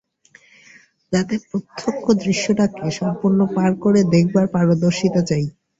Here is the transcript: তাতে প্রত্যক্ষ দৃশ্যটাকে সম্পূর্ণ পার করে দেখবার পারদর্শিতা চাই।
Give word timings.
তাতে 1.11 1.35
প্রত্যক্ষ 1.47 2.05
দৃশ্যটাকে 2.21 2.85
সম্পূর্ণ 2.99 3.39
পার 3.55 3.71
করে 3.83 3.99
দেখবার 4.13 4.45
পারদর্শিতা 4.53 5.21
চাই। 5.29 5.45